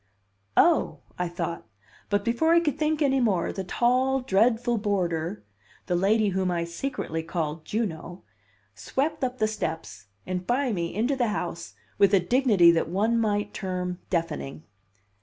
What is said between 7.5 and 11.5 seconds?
Juno swept up the steps, and by me into the